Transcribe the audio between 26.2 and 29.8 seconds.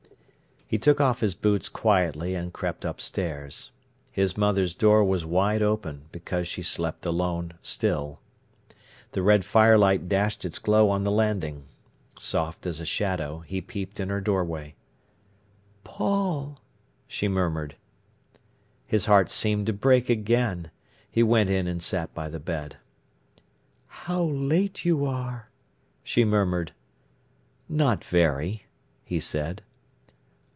murmured. "Not very," he said.